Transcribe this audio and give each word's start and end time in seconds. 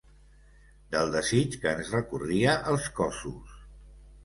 Del 0.95 1.13
desig 1.15 1.59
que 1.67 1.75
ens 1.79 1.93
recorria 1.97 2.57
els 2.75 2.91
cossos. 3.03 3.57